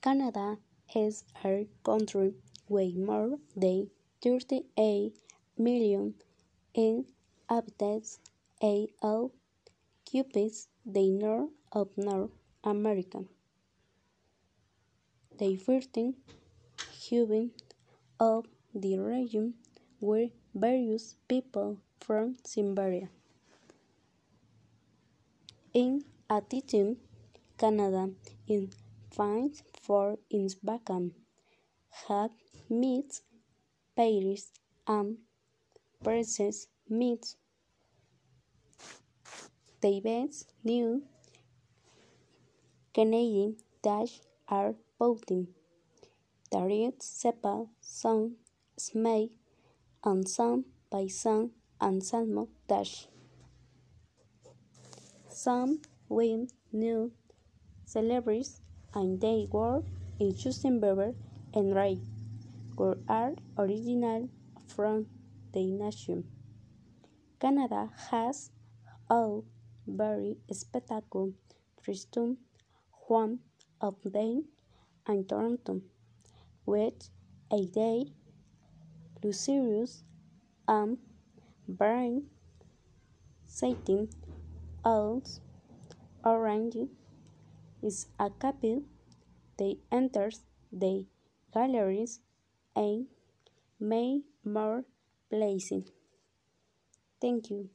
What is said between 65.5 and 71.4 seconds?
the nation. Canada has all very spectacular